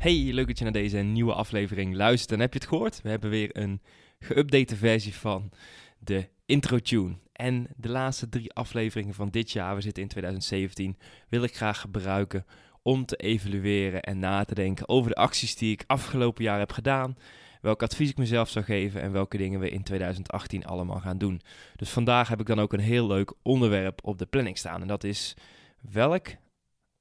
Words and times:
Hey, 0.00 0.32
leuk 0.32 0.46
dat 0.46 0.58
je 0.58 0.64
naar 0.64 0.72
deze 0.72 0.98
nieuwe 0.98 1.34
aflevering 1.34 1.94
luistert. 1.94 2.32
En 2.32 2.40
heb 2.40 2.52
je 2.52 2.58
het 2.58 2.68
gehoord? 2.68 3.02
We 3.02 3.08
hebben 3.08 3.30
weer 3.30 3.56
een 3.56 3.80
geüpdate 4.24 4.76
versie 4.76 5.14
van 5.14 5.50
de 5.98 6.28
intro 6.46 6.78
tune. 6.78 7.14
En 7.32 7.66
de 7.76 7.88
laatste 7.88 8.28
drie 8.28 8.52
afleveringen 8.52 9.14
van 9.14 9.30
dit 9.30 9.50
jaar, 9.50 9.74
we 9.74 9.80
zitten 9.80 10.02
in 10.02 10.08
2017, 10.08 10.96
wil 11.28 11.42
ik 11.42 11.56
graag 11.56 11.80
gebruiken 11.80 12.46
om 12.82 13.04
te 13.04 13.16
evalueren 13.16 14.02
en 14.02 14.18
na 14.18 14.44
te 14.44 14.54
denken 14.54 14.88
over 14.88 15.10
de 15.10 15.16
acties 15.16 15.56
die 15.56 15.72
ik 15.72 15.84
afgelopen 15.86 16.44
jaar 16.44 16.58
heb 16.58 16.72
gedaan. 16.72 17.16
Welk 17.60 17.82
advies 17.82 18.10
ik 18.10 18.16
mezelf 18.16 18.48
zou 18.48 18.64
geven 18.64 19.02
en 19.02 19.12
welke 19.12 19.36
dingen 19.36 19.60
we 19.60 19.70
in 19.70 19.82
2018 19.82 20.66
allemaal 20.66 21.00
gaan 21.00 21.18
doen. 21.18 21.40
Dus 21.76 21.90
vandaag 21.90 22.28
heb 22.28 22.40
ik 22.40 22.46
dan 22.46 22.60
ook 22.60 22.72
een 22.72 22.80
heel 22.80 23.06
leuk 23.06 23.32
onderwerp 23.42 23.98
op 24.02 24.18
de 24.18 24.26
planning 24.26 24.58
staan. 24.58 24.80
En 24.80 24.88
dat 24.88 25.04
is 25.04 25.34
welk 25.80 26.26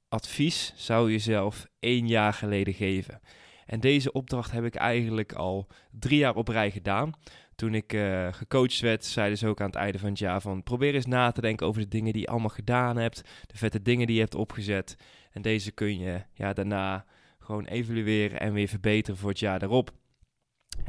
advies 0.09 0.73
zou 0.75 1.05
je 1.05 1.11
jezelf 1.11 1.67
één 1.79 2.07
jaar 2.07 2.33
geleden 2.33 2.73
geven? 2.73 3.21
En 3.65 3.79
deze 3.79 4.11
opdracht 4.11 4.52
heb 4.52 4.63
ik 4.63 4.75
eigenlijk 4.75 5.33
al 5.33 5.67
drie 5.91 6.17
jaar 6.17 6.35
op 6.35 6.47
rij 6.47 6.71
gedaan. 6.71 7.13
Toen 7.55 7.73
ik 7.73 7.93
uh, 7.93 8.33
gecoacht 8.33 8.80
werd, 8.80 9.05
zeiden 9.05 9.37
ze 9.37 9.47
ook 9.47 9.61
aan 9.61 9.67
het 9.67 9.75
einde 9.75 9.99
van 9.99 10.09
het 10.09 10.19
jaar 10.19 10.41
van... 10.41 10.63
probeer 10.63 10.95
eens 10.95 11.05
na 11.05 11.31
te 11.31 11.41
denken 11.41 11.67
over 11.67 11.81
de 11.81 11.87
dingen 11.87 12.13
die 12.13 12.21
je 12.21 12.27
allemaal 12.27 12.49
gedaan 12.49 12.97
hebt. 12.97 13.21
De 13.45 13.57
vette 13.57 13.81
dingen 13.81 14.07
die 14.07 14.15
je 14.15 14.21
hebt 14.21 14.35
opgezet. 14.35 14.95
En 15.31 15.41
deze 15.41 15.71
kun 15.71 15.99
je 15.99 16.21
ja, 16.33 16.53
daarna 16.53 17.05
gewoon 17.39 17.65
evalueren 17.65 18.39
en 18.39 18.53
weer 18.53 18.67
verbeteren 18.67 19.19
voor 19.19 19.30
het 19.30 19.39
jaar 19.39 19.59
daarop. 19.59 19.91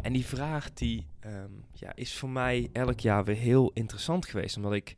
En 0.03 0.13
die 0.13 0.27
vraag 0.27 0.73
die, 0.73 1.07
um, 1.27 1.65
ja, 1.73 1.93
is 1.95 2.17
voor 2.17 2.29
mij 2.29 2.69
elk 2.73 3.01
jaar 3.01 3.25
weer 3.25 3.37
heel 3.37 3.71
interessant 3.75 4.27
geweest. 4.27 4.57
Omdat 4.57 4.73
ik 4.73 4.95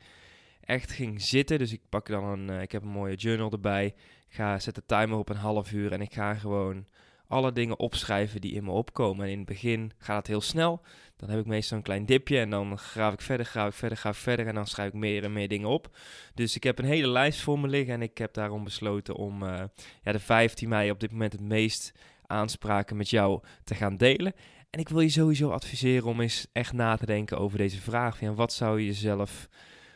echt 0.65 0.93
ging 0.93 1.23
zitten. 1.23 1.59
Dus 1.59 1.73
ik 1.73 1.81
pak 1.89 2.07
dan 2.07 2.25
een, 2.25 2.51
uh, 2.51 2.63
ik 2.63 2.73
heb 2.73 2.83
een 2.83 2.89
mooie 2.89 3.15
journal 3.15 3.51
erbij. 3.51 3.95
Ga, 4.29 4.59
zet 4.59 4.75
de 4.75 4.87
timer 4.87 5.19
op 5.19 5.29
een 5.29 5.37
half 5.37 5.73
uur 5.73 5.93
en 5.93 6.01
ik 6.01 6.15
ga 6.15 6.35
gewoon 6.35 6.87
alle 7.33 7.53
dingen 7.53 7.79
opschrijven 7.79 8.41
die 8.41 8.53
in 8.53 8.65
me 8.65 8.71
opkomen. 8.71 9.25
En 9.25 9.31
in 9.31 9.39
het 9.39 9.47
begin 9.47 9.93
gaat 9.99 10.17
het 10.17 10.27
heel 10.27 10.41
snel. 10.41 10.81
Dan 11.17 11.31
heb 11.31 11.39
ik 11.39 11.47
meestal 11.47 11.77
een 11.77 11.83
klein 11.83 12.07
dipje 12.07 12.39
en 12.39 12.51
dan 12.51 12.79
graaf 12.79 13.13
ik 13.13 13.21
verder, 13.21 13.47
graaf 13.47 13.69
ik 13.69 13.75
verder, 13.75 13.99
graaf 13.99 14.17
ik 14.17 14.23
verder. 14.23 14.47
En 14.47 14.55
dan 14.55 14.67
schrijf 14.67 14.89
ik 14.89 14.99
meer 14.99 15.25
en 15.25 15.33
meer 15.33 15.49
dingen 15.49 15.69
op. 15.69 15.97
Dus 16.35 16.57
ik 16.57 16.63
heb 16.63 16.79
een 16.79 16.85
hele 16.85 17.09
lijst 17.09 17.41
voor 17.41 17.59
me 17.59 17.69
liggen. 17.69 17.95
En 17.95 18.03
ik 18.03 18.19
heb 18.19 18.35
daarom 18.35 18.65
besloten 18.65 19.15
om 19.15 19.43
uh, 19.43 19.63
ja, 20.03 20.13
de 20.13 20.19
15 20.19 20.69
mei 20.69 20.91
op 20.91 21.01
dit 21.01 21.11
moment 21.11 21.33
het 21.33 21.43
meest 21.43 21.93
aanspraken 22.27 22.97
met 22.97 23.11
jou 23.11 23.43
te 23.65 23.75
gaan 23.75 23.97
delen. 23.97 24.33
En 24.71 24.81
ik 24.81 24.89
wil 24.89 25.01
je 25.01 25.09
sowieso 25.09 25.51
adviseren 25.51 26.09
om 26.09 26.21
eens 26.21 26.47
echt 26.53 26.73
na 26.73 26.97
te 26.97 27.07
denken 27.07 27.39
over 27.39 27.59
deze 27.59 27.81
vraag. 27.81 28.21
Ja, 28.21 28.35
wat 28.35 28.53
zou 28.53 28.81
je 28.81 28.87
jezelf 28.87 29.49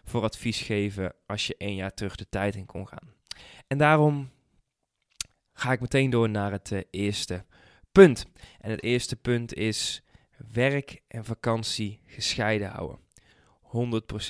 voor 0.06 0.22
advies 0.22 0.60
geven 0.60 1.14
als 1.26 1.46
je 1.46 1.54
één 1.58 1.74
jaar 1.74 1.94
terug 1.94 2.16
de 2.16 2.28
tijd 2.28 2.54
in 2.54 2.66
kon 2.66 2.88
gaan? 2.88 3.14
En 3.66 3.78
daarom 3.78 4.30
ga 5.52 5.72
ik 5.72 5.80
meteen 5.80 6.10
door 6.10 6.30
naar 6.30 6.52
het 6.52 6.70
uh, 6.70 6.80
eerste 6.90 7.44
punt. 7.92 8.26
En 8.60 8.70
het 8.70 8.82
eerste 8.82 9.16
punt 9.16 9.54
is 9.54 10.02
werk 10.52 11.02
en 11.08 11.24
vakantie 11.24 12.00
gescheiden 12.06 12.68
houden. 12.68 12.98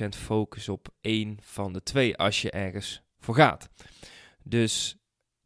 100% 0.04 0.08
focus 0.08 0.68
op 0.68 0.88
één 1.00 1.38
van 1.40 1.72
de 1.72 1.82
twee 1.82 2.16
als 2.16 2.42
je 2.42 2.50
ergens 2.50 3.02
voor 3.18 3.34
gaat. 3.34 3.68
Dus 4.42 4.96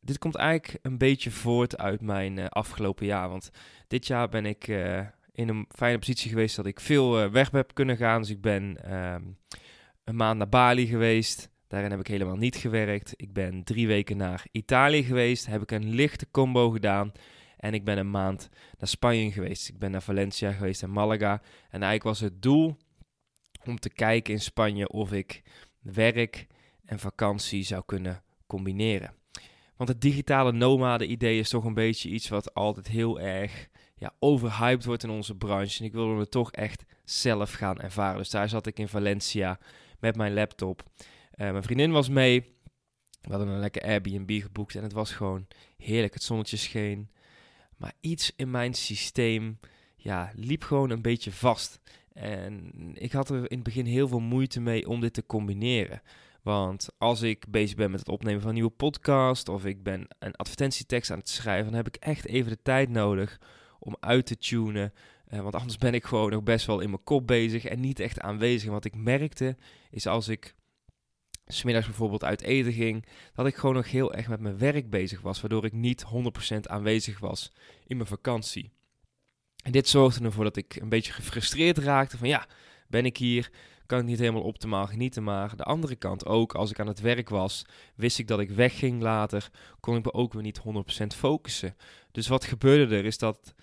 dit 0.01 0.19
komt 0.19 0.35
eigenlijk 0.35 0.79
een 0.83 0.99
beetje 0.99 1.31
voort 1.31 1.79
uit 1.79 2.01
mijn 2.01 2.37
uh, 2.37 2.47
afgelopen 2.47 3.07
jaar. 3.07 3.29
Want 3.29 3.51
dit 3.87 4.07
jaar 4.07 4.29
ben 4.29 4.47
ik 4.47 4.69
uh, 4.69 5.01
in 5.33 5.49
een 5.49 5.67
fijne 5.69 5.99
positie 5.99 6.31
geweest 6.31 6.57
dat 6.57 6.67
ik 6.67 6.81
veel 6.81 7.25
uh, 7.25 7.31
weg 7.31 7.51
heb 7.51 7.75
kunnen 7.75 7.97
gaan. 7.97 8.21
Dus 8.21 8.31
ik 8.31 8.41
ben 8.41 8.85
ehm, 8.85 9.23
een 10.11 10.17
maand 10.17 10.39
naar 10.39 10.49
Bali 10.49 10.87
geweest. 10.87 11.51
Daarin 11.69 11.91
heb 11.91 12.01
ik 12.01 12.07
helemaal 12.07 12.37
niet 12.37 12.57
gewerkt. 12.57 13.13
Ik 13.17 13.33
ben 13.33 13.65
drie 13.65 13.87
weken 13.87 14.17
naar 14.17 14.47
Italië 14.53 15.03
geweest. 15.03 15.47
Heb 15.47 15.63
ik 15.63 15.71
een 15.71 15.89
lichte 15.89 16.31
combo 16.31 16.71
gedaan. 16.71 17.13
En 17.57 17.75
ik 17.75 17.85
ben 17.85 17.99
een 17.99 18.11
maand 18.11 18.49
naar 18.79 18.89
Spanje 18.89 19.33
geweest. 19.33 19.69
Ik 19.69 19.79
ben 19.79 19.91
naar 19.91 20.03
Valencia 20.03 20.53
geweest 20.53 20.83
en 20.83 20.91
Malaga. 20.91 21.33
En 21.71 21.83
eigenlijk 21.83 22.03
was 22.03 22.21
het 22.21 22.43
doel 22.43 22.77
om 23.65 23.79
te 23.79 23.91
kijken 23.91 24.35
in 24.35 24.41
Spanje 24.41 24.89
of 24.89 25.13
ik 25.13 25.43
werk 25.81 26.47
en 26.85 26.99
vakantie 26.99 27.63
zou 27.63 27.83
kunnen 27.87 28.23
combineren. 28.47 29.15
Want 29.77 29.89
het 29.89 30.01
digitale 30.01 30.53
nomade-idee 30.53 31.39
is 31.39 31.49
toch 31.49 31.65
een 31.65 31.75
beetje 31.75 32.09
iets 32.09 32.29
wat 32.29 32.55
altijd 32.55 32.89
heel 32.89 33.21
erg 33.21 33.69
ja, 33.95 34.15
overhyped 34.19 34.85
wordt 34.85 35.03
in 35.03 35.11
onze 35.11 35.37
branche. 35.37 35.79
En 35.79 35.85
ik 35.85 35.93
wilde 35.93 36.21
het 36.21 36.31
toch 36.31 36.53
echt 36.53 36.85
zelf 37.05 37.53
gaan 37.53 37.81
ervaren. 37.81 38.19
Dus 38.19 38.31
daar 38.31 38.49
zat 38.49 38.67
ik 38.67 38.79
in 38.79 38.89
Valencia 38.89 39.59
met 40.01 40.17
mijn 40.17 40.35
laptop. 40.35 40.83
Uh, 41.01 41.51
mijn 41.51 41.63
vriendin 41.63 41.91
was 41.91 42.09
mee. 42.09 42.59
We 43.21 43.31
hadden 43.31 43.49
een 43.49 43.61
lekker 43.61 43.83
Airbnb 43.83 44.43
geboekt 44.43 44.75
en 44.75 44.83
het 44.83 44.93
was 44.93 45.13
gewoon 45.13 45.47
heerlijk. 45.77 46.15
Het 46.15 46.23
zonnetje 46.23 46.57
scheen. 46.57 47.11
Maar 47.77 47.93
iets 48.01 48.33
in 48.37 48.51
mijn 48.51 48.75
systeem 48.75 49.59
ja, 49.97 50.33
liep 50.35 50.63
gewoon 50.63 50.91
een 50.91 51.03
beetje 51.03 51.33
vast. 51.33 51.81
En 52.13 52.73
ik 52.95 53.13
had 53.13 53.31
er 53.31 53.37
in 53.37 53.57
het 53.57 53.63
begin 53.63 53.87
heel 53.87 54.09
veel 54.09 54.21
moeite 54.21 54.61
mee 54.61 54.89
om 54.89 55.01
dit 55.01 55.13
te 55.13 55.27
combineren. 55.27 56.03
Want 56.43 56.89
als 56.99 57.23
ik 57.23 57.45
bezig 57.49 57.77
ben 57.77 57.91
met 57.91 58.01
het 58.01 58.09
opnemen 58.09 58.41
van 58.41 58.49
een 58.49 58.55
nieuwe 58.55 58.71
podcast 58.71 59.49
of 59.49 59.65
ik 59.65 59.83
ben 59.83 60.07
een 60.19 60.37
advertentietekst 60.37 61.11
aan 61.11 61.19
het 61.19 61.29
schrijven, 61.29 61.67
dan 61.67 61.75
heb 61.75 61.87
ik 61.87 61.97
echt 61.97 62.27
even 62.27 62.51
de 62.51 62.63
tijd 62.63 62.89
nodig 62.89 63.41
om 63.79 63.97
uit 64.01 64.27
te 64.27 64.37
tunen. 64.37 64.93
Uh, 65.33 65.41
want 65.41 65.55
anders 65.55 65.79
ben 65.79 65.95
ik 65.95 66.05
gewoon 66.05 66.31
nog 66.31 66.43
best 66.43 66.67
wel 66.67 66.81
in 66.81 66.91
mijn 66.91 67.05
kop 67.05 67.27
bezig 67.27 67.65
en 67.65 67.81
niet 67.81 68.01
echt 68.01 68.21
aanwezig. 68.21 68.71
Wat 68.71 68.85
ik 68.85 68.97
merkte 68.97 69.57
is 69.91 70.07
als 70.07 70.29
ik 70.29 70.55
smiddags 71.47 71.87
bijvoorbeeld 71.87 72.25
uit 72.25 72.43
eten 72.43 72.73
ging, 72.73 73.07
dat 73.35 73.47
ik 73.47 73.57
gewoon 73.57 73.75
nog 73.75 73.91
heel 73.91 74.15
erg 74.15 74.29
met 74.29 74.41
mijn 74.41 74.59
werk 74.59 74.91
bezig 74.91 75.21
was, 75.21 75.41
waardoor 75.41 75.65
ik 75.65 75.73
niet 75.73 76.05
100% 76.55 76.61
aanwezig 76.61 77.19
was 77.19 77.53
in 77.87 77.97
mijn 77.97 78.09
vakantie. 78.09 78.71
En 79.63 79.73
dit 79.73 79.89
zorgde 79.89 80.25
ervoor 80.25 80.45
dat 80.45 80.57
ik 80.57 80.77
een 80.77 80.89
beetje 80.89 81.13
gefrustreerd 81.13 81.79
raakte 81.79 82.19
van 82.19 82.29
ja, 82.29 82.47
ben 82.89 83.05
ik 83.05 83.17
hier, 83.17 83.51
kan 83.87 83.99
ik 83.99 84.05
niet 84.05 84.19
helemaal 84.19 84.43
optimaal 84.43 84.87
genieten, 84.87 85.23
maar 85.23 85.57
de 85.57 85.65
andere 85.65 85.97
kant 85.97 86.27
ook, 86.27 86.55
als 86.55 86.71
ik 86.71 86.81
aan 86.81 86.87
het 86.87 87.01
werk 87.01 87.29
was, 87.29 87.65
wist 87.95 88.19
ik 88.19 88.27
dat 88.27 88.41
ik 88.41 88.51
wegging 88.51 89.03
later, 89.03 89.51
kon 89.81 89.97
ik 89.97 90.05
me 90.05 90.13
ook 90.13 90.33
weer 90.33 90.43
niet 90.43 90.61
100% 91.05 91.07
focussen. 91.07 91.77
Dus 92.13 92.29
wat 92.29 92.45
gebeurde 92.45 92.97
er 92.97 93.05
is 93.05 93.19
dat 93.19 93.55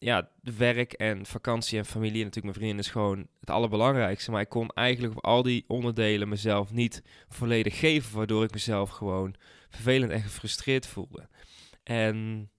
ja, 0.00 0.28
werk 0.56 0.92
en 0.92 1.26
vakantie 1.26 1.78
en 1.78 1.84
familie 1.84 2.18
en 2.18 2.24
natuurlijk 2.24 2.44
mijn 2.44 2.54
vriendin 2.54 2.78
is 2.78 2.90
gewoon 2.90 3.26
het 3.40 3.50
allerbelangrijkste. 3.50 4.30
Maar 4.30 4.40
ik 4.40 4.48
kon 4.48 4.68
eigenlijk 4.68 5.16
op 5.16 5.24
al 5.24 5.42
die 5.42 5.64
onderdelen 5.66 6.28
mezelf 6.28 6.72
niet 6.72 7.02
volledig 7.28 7.78
geven, 7.78 8.16
waardoor 8.16 8.44
ik 8.44 8.52
mezelf 8.52 8.90
gewoon 8.90 9.34
vervelend 9.68 10.10
en 10.10 10.20
gefrustreerd 10.20 10.86
voelde. 10.86 11.28
En 11.82 12.50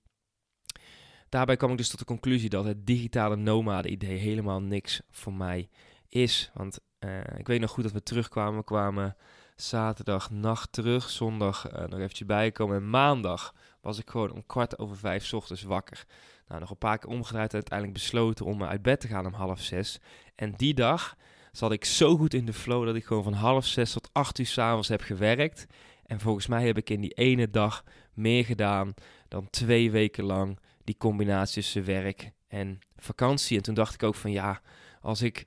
daarbij 1.30 1.58
kwam 1.58 1.72
ik 1.72 1.78
dus 1.78 1.90
tot 1.90 2.00
de 2.00 2.06
conclusie 2.06 2.50
dat 2.50 2.66
het 2.66 2.86
digitale 2.86 3.36
nomade-idee 3.36 4.18
helemaal 4.18 4.62
niks 4.62 5.02
voor 5.10 5.34
mij 5.34 5.70
is. 6.10 6.52
Want 6.54 6.80
uh, 7.00 7.20
ik 7.38 7.48
weet 7.48 7.60
nog 7.60 7.72
goed 7.72 7.84
dat 7.84 7.94
we 7.94 8.04
terugkwamen. 8.04 8.58
We 8.60 8.64
kwamen 8.64 9.16
zaterdag 9.56 10.30
nacht 10.30 10.72
terug, 10.72 11.10
zondag 11.10 11.72
uh, 11.74 11.80
nog 11.80 12.00
eventjes 12.00 12.28
bijkomen. 12.28 12.76
En 12.76 12.90
maandag 12.90 13.54
was 13.82 14.00
ik 14.00 14.10
gewoon 14.10 14.32
om 14.32 14.46
kwart 14.46 14.80
over 14.80 14.98
vijf 14.98 15.34
ochtends 15.34 15.64
wakker. 15.64 16.06
Nou, 16.52 16.64
nog 16.64 16.72
een 16.72 16.78
paar 16.78 16.98
keer 16.98 17.10
omgedraaid 17.10 17.50
en 17.50 17.54
uiteindelijk 17.54 17.98
besloten 17.98 18.46
om 18.46 18.64
uit 18.64 18.82
bed 18.82 19.00
te 19.00 19.08
gaan 19.08 19.26
om 19.26 19.34
half 19.34 19.62
zes. 19.62 20.00
En 20.36 20.54
die 20.58 20.74
dag 20.74 21.18
zat 21.52 21.72
ik 21.72 21.86
zo 21.86 22.18
goed 22.18 22.34
in 22.34 22.46
de 22.46 22.54
flow 22.54 22.86
dat 22.86 22.96
ik 22.96 23.06
gewoon 23.06 23.24
van 23.24 23.34
half 23.34 23.66
zes 23.66 23.92
tot 23.92 24.10
acht 24.12 24.40
uur 24.40 24.46
s'avonds 24.46 24.88
heb 24.88 25.02
gewerkt. 25.02 25.68
En 26.06 26.20
volgens 26.20 26.48
mij 26.48 26.66
heb 26.66 26.78
ik 26.78 26.90
in 26.90 27.02
die 27.02 27.14
ene 27.14 27.50
dag 27.50 27.84
meer 28.14 28.46
gedaan 28.46 28.94
dan 29.28 29.50
twee 29.50 29.92
weken 29.92 30.24
lang 30.24 30.60
die 30.84 30.98
combinatie 30.98 31.62
tussen 31.62 31.86
werk 31.86 32.32
en 32.48 32.80
vakantie. 32.98 33.58
En 33.58 33.64
toen 33.64 33.76
dacht 33.76 33.94
ik 33.94 34.04
ook 34.04 34.16
van 34.16 34.32
ja, 34.32 34.62
als 35.02 35.22
ik 35.22 35.46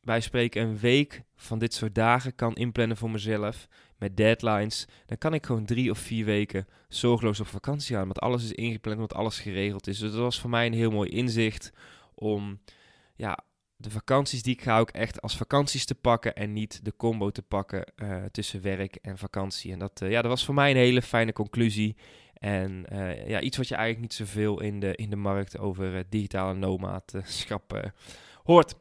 wij 0.00 0.20
spreken 0.20 0.62
een 0.62 0.78
week 0.78 1.22
van 1.36 1.58
dit 1.58 1.74
soort 1.74 1.94
dagen 1.94 2.34
kan 2.34 2.54
inplannen 2.54 2.96
voor 2.96 3.10
mezelf 3.10 3.68
met 3.98 4.16
deadlines, 4.16 4.86
dan 5.06 5.18
kan 5.18 5.34
ik 5.34 5.46
gewoon 5.46 5.64
drie 5.64 5.90
of 5.90 5.98
vier 5.98 6.24
weken 6.24 6.66
zorgeloos 6.88 7.40
op 7.40 7.46
vakantie 7.46 7.96
gaan. 7.96 8.04
Want 8.04 8.20
alles 8.20 8.44
is 8.44 8.52
ingepland, 8.52 8.98
want 8.98 9.14
alles 9.14 9.38
geregeld 9.38 9.86
is. 9.86 9.98
Dus 9.98 10.10
dat 10.10 10.20
was 10.20 10.40
voor 10.40 10.50
mij 10.50 10.66
een 10.66 10.72
heel 10.72 10.90
mooi 10.90 11.10
inzicht 11.10 11.72
om 12.14 12.60
ja, 13.16 13.44
de 13.76 13.90
vakanties 13.90 14.42
die 14.42 14.54
ik 14.54 14.62
ga 14.62 14.78
ook 14.78 14.90
echt 14.90 15.22
als 15.22 15.36
vakanties 15.36 15.84
te 15.84 15.94
pakken 15.94 16.34
en 16.34 16.52
niet 16.52 16.84
de 16.84 16.96
combo 16.96 17.30
te 17.30 17.42
pakken 17.42 17.92
uh, 17.96 18.24
tussen 18.24 18.62
werk 18.62 18.96
en 18.96 19.18
vakantie. 19.18 19.72
En 19.72 19.78
dat, 19.78 20.00
uh, 20.02 20.10
ja, 20.10 20.22
dat 20.22 20.30
was 20.30 20.44
voor 20.44 20.54
mij 20.54 20.70
een 20.70 20.76
hele 20.76 21.02
fijne 21.02 21.32
conclusie. 21.32 21.96
En 22.34 22.86
ja, 23.26 23.40
iets 23.40 23.56
wat 23.56 23.68
je 23.68 23.74
eigenlijk 23.74 24.02
niet 24.02 24.28
zoveel 24.28 24.60
in 24.60 24.80
de, 24.80 24.94
in 24.94 25.10
de 25.10 25.16
markt 25.16 25.58
over 25.58 26.04
digitale 26.08 26.54
nomaadschap 26.54 27.92
hoort. 28.42 28.74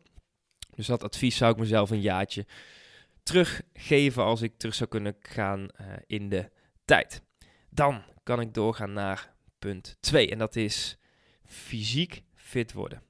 Dus 0.75 0.87
dat 0.87 1.03
advies 1.03 1.37
zou 1.37 1.51
ik 1.51 1.57
mezelf 1.57 1.89
een 1.89 2.01
jaartje 2.01 2.45
teruggeven 3.23 4.23
als 4.23 4.41
ik 4.41 4.57
terug 4.57 4.75
zou 4.75 4.89
kunnen 4.89 5.15
gaan 5.19 5.67
in 6.07 6.29
de 6.29 6.49
tijd. 6.85 7.21
Dan 7.69 8.03
kan 8.23 8.39
ik 8.39 8.53
doorgaan 8.53 8.93
naar 8.93 9.33
punt 9.59 9.97
2 9.99 10.29
en 10.29 10.37
dat 10.37 10.55
is 10.55 10.97
fysiek 11.45 12.23
fit 12.35 12.73
worden. 12.73 13.03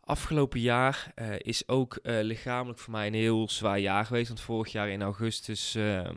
Afgelopen 0.00 0.60
jaar 0.60 1.12
uh, 1.14 1.34
is 1.38 1.68
ook 1.68 1.98
uh, 2.02 2.20
lichamelijk 2.20 2.78
voor 2.78 2.92
mij 2.92 3.06
een 3.06 3.14
heel 3.14 3.48
zwaar 3.48 3.78
jaar 3.78 4.04
geweest. 4.04 4.28
Want 4.28 4.40
vorig 4.40 4.72
jaar 4.72 4.88
in 4.88 5.02
augustus, 5.02 5.76
uh, 5.76 6.10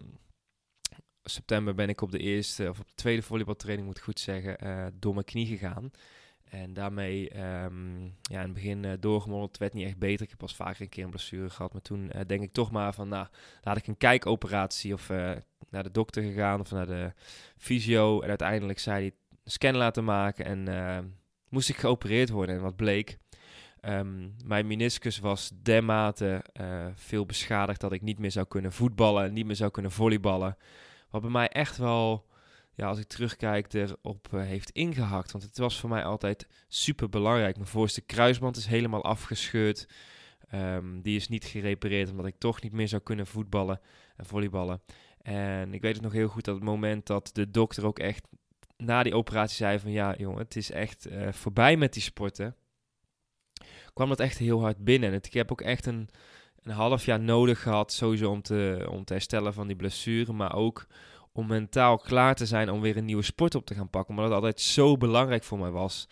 september 1.23 1.75
ben 1.75 1.89
ik 1.89 2.01
op 2.01 2.11
de 2.11 2.19
eerste 2.19 2.69
of 2.69 2.79
op 2.79 2.87
de 2.87 2.95
tweede 2.95 3.21
volleybaltraining, 3.21 3.87
moet 3.87 3.97
ik 3.97 4.03
goed 4.03 4.19
zeggen, 4.19 4.57
eh, 4.57 4.85
door 4.93 5.13
mijn 5.13 5.25
knie 5.25 5.45
gegaan. 5.45 5.91
En 6.49 6.73
daarmee 6.73 7.39
um, 7.63 8.15
ja, 8.21 8.39
in 8.39 8.45
het 8.45 8.53
begin 8.53 8.83
uh. 8.83 9.41
Het 9.41 9.57
werd 9.57 9.73
niet 9.73 9.85
echt 9.85 9.97
beter. 9.97 10.23
Ik 10.23 10.29
heb 10.29 10.37
pas 10.37 10.55
vaker 10.55 10.81
een 10.81 10.89
keer 10.89 11.03
een 11.03 11.09
blessure 11.09 11.49
gehad. 11.49 11.73
Maar 11.73 11.81
toen 11.81 12.11
denk 12.27 12.41
ik 12.41 12.51
toch 12.51 12.71
maar 12.71 12.93
van, 12.93 13.07
nou, 13.07 13.27
laat 13.61 13.77
ik 13.77 13.87
een 13.87 13.97
kijkoperatie 13.97 14.93
of 14.93 15.09
naar 15.69 15.83
de 15.83 15.91
dokter 15.91 16.23
gegaan 16.23 16.59
of 16.59 16.71
naar 16.71 16.87
de 16.87 17.13
fysio. 17.57 18.21
En 18.21 18.29
uiteindelijk 18.29 18.79
zei 18.79 18.95
hij 18.97 19.05
een 19.43 19.51
scan 19.51 19.75
laten 19.75 20.03
maken 20.03 20.67
en 20.67 21.17
moest 21.49 21.69
ik 21.69 21.77
geopereerd 21.77 22.29
worden. 22.29 22.55
En 22.55 22.61
wat 22.61 22.75
bleek, 22.75 23.17
Um, 23.87 24.35
mijn 24.45 24.67
meniscus 24.67 25.19
was 25.19 25.51
dermate 25.61 26.45
veel 26.95 27.25
beschadigd 27.25 27.81
dat 27.81 27.91
ik 27.91 28.01
niet 28.01 28.19
meer 28.19 28.31
zou 28.31 28.45
kunnen 28.47 28.71
voetballen 28.71 29.25
en 29.25 29.33
niet 29.33 29.45
meer 29.45 29.55
zou 29.55 29.71
kunnen 29.71 29.91
volleyballen. 29.91 30.57
Wat 31.09 31.21
bij 31.21 31.29
mij 31.29 31.47
echt 31.47 31.77
wel, 31.77 32.25
ja, 32.75 32.87
als 32.87 32.99
ik 32.99 33.07
terugkijk, 33.07 33.73
erop 33.73 34.27
uh, 34.33 34.41
heeft 34.41 34.69
ingehakt. 34.69 35.31
Want 35.31 35.43
het 35.43 35.57
was 35.57 35.79
voor 35.79 35.89
mij 35.89 36.03
altijd 36.03 36.47
super 36.67 37.09
belangrijk. 37.09 37.55
Mijn 37.55 37.67
voorste 37.67 38.01
kruisband 38.01 38.57
is 38.57 38.65
helemaal 38.65 39.03
afgescheurd. 39.03 39.87
Um, 40.53 41.01
die 41.01 41.15
is 41.15 41.27
niet 41.27 41.45
gerepareerd 41.45 42.11
omdat 42.11 42.25
ik 42.25 42.35
toch 42.37 42.61
niet 42.61 42.73
meer 42.73 42.87
zou 42.87 43.01
kunnen 43.01 43.27
voetballen 43.27 43.79
en 44.15 44.25
volleyballen. 44.25 44.81
En 45.21 45.73
ik 45.73 45.81
weet 45.81 45.93
het 45.93 46.03
nog 46.03 46.11
heel 46.11 46.27
goed 46.27 46.45
dat 46.45 46.55
het 46.55 46.63
moment 46.63 47.05
dat 47.05 47.29
de 47.33 47.51
dokter 47.51 47.85
ook 47.85 47.99
echt 47.99 48.27
na 48.77 49.03
die 49.03 49.15
operatie 49.15 49.55
zei 49.55 49.79
van 49.79 49.91
ja 49.91 50.15
jongen, 50.17 50.41
het 50.41 50.55
is 50.55 50.71
echt 50.71 51.07
uh, 51.07 51.31
voorbij 51.31 51.77
met 51.77 51.93
die 51.93 52.01
sporten 52.01 52.55
kwam 53.95 54.09
dat 54.09 54.19
echt 54.19 54.37
heel 54.37 54.61
hard 54.61 54.77
binnen. 54.83 55.09
En 55.09 55.15
ik 55.15 55.33
heb 55.33 55.51
ook 55.51 55.61
echt 55.61 55.85
een, 55.85 56.09
een 56.63 56.71
half 56.71 57.05
jaar 57.05 57.19
nodig 57.19 57.61
gehad, 57.61 57.91
sowieso 57.91 58.31
om 58.31 58.41
te, 58.41 58.87
om 58.89 59.03
te 59.03 59.13
herstellen 59.13 59.53
van 59.53 59.67
die 59.67 59.75
blessure, 59.75 60.33
maar 60.33 60.55
ook 60.55 60.87
om 61.35 61.47
mentaal 61.47 61.97
klaar 61.97 62.35
te 62.35 62.45
zijn 62.45 62.69
om 62.69 62.81
weer 62.81 62.97
een 62.97 63.05
nieuwe 63.05 63.23
sport 63.23 63.55
op 63.55 63.65
te 63.65 63.73
gaan 63.73 63.89
pakken. 63.89 64.09
Omdat 64.09 64.25
dat 64.25 64.35
altijd 64.35 64.61
zo 64.61 64.97
belangrijk 64.97 65.43
voor 65.43 65.59
mij 65.59 65.69
was. 65.69 66.07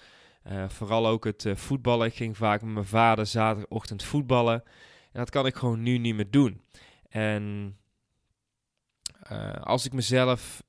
Uh, 0.47 0.69
vooral 0.69 1.07
ook 1.07 1.23
het 1.23 1.45
uh, 1.45 1.55
voetballen. 1.55 2.07
Ik 2.07 2.15
ging 2.15 2.37
vaak 2.37 2.61
met 2.61 2.73
mijn 2.73 2.85
vader 2.85 3.25
zaterdagochtend 3.25 4.03
voetballen. 4.03 4.63
En 5.11 5.19
dat 5.19 5.29
kan 5.29 5.45
ik 5.45 5.55
gewoon 5.55 5.83
nu 5.83 5.97
niet 5.97 6.15
meer 6.15 6.29
doen. 6.29 6.61
En 7.09 7.75
uh, 9.31 9.53
als 9.53 9.85
ik 9.85 9.93
mezelf, 9.93 10.63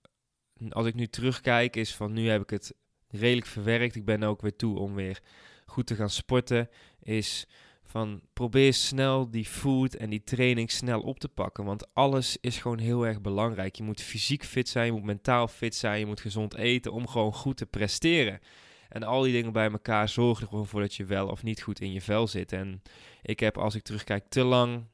als 0.70 0.86
ik 0.86 0.94
nu 0.94 1.06
terugkijk, 1.06 1.76
is 1.76 1.94
van 1.94 2.12
nu 2.12 2.28
heb 2.28 2.42
ik 2.42 2.50
het 2.50 2.74
redelijk 3.08 3.46
verwerkt. 3.46 3.94
Ik 3.94 4.04
ben 4.04 4.22
ook 4.22 4.42
weer 4.42 4.56
toe 4.56 4.78
om 4.78 4.94
weer 4.94 5.20
goed 5.66 5.86
te 5.86 5.94
gaan 5.94 6.10
sporten, 6.10 6.68
is 7.00 7.48
van 7.94 8.20
probeer 8.32 8.74
snel 8.74 9.30
die 9.30 9.44
food 9.44 9.94
en 9.94 10.10
die 10.10 10.24
training 10.24 10.70
snel 10.70 11.00
op 11.00 11.18
te 11.18 11.28
pakken. 11.28 11.64
Want 11.64 11.94
alles 11.94 12.36
is 12.40 12.58
gewoon 12.58 12.78
heel 12.78 13.06
erg 13.06 13.20
belangrijk. 13.20 13.76
Je 13.76 13.82
moet 13.82 14.00
fysiek 14.00 14.44
fit 14.44 14.68
zijn, 14.68 14.86
je 14.86 14.92
moet 14.92 15.04
mentaal 15.04 15.48
fit 15.48 15.74
zijn, 15.74 15.98
je 15.98 16.06
moet 16.06 16.20
gezond 16.20 16.54
eten 16.54 16.92
om 16.92 17.08
gewoon 17.08 17.32
goed 17.32 17.56
te 17.56 17.66
presteren. 17.66 18.40
En 18.88 19.02
al 19.02 19.22
die 19.22 19.32
dingen 19.32 19.52
bij 19.52 19.70
elkaar 19.70 20.08
zorgen 20.08 20.42
er 20.42 20.48
gewoon 20.48 20.66
voor 20.66 20.80
dat 20.80 20.94
je 20.94 21.04
wel 21.04 21.28
of 21.28 21.42
niet 21.42 21.62
goed 21.62 21.80
in 21.80 21.92
je 21.92 22.00
vel 22.00 22.26
zit. 22.26 22.52
En 22.52 22.82
ik 23.22 23.40
heb, 23.40 23.58
als 23.58 23.74
ik 23.74 23.82
terugkijk, 23.82 24.28
te 24.28 24.44
lang 24.44 24.84